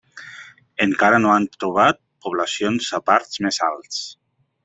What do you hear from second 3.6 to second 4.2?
alts.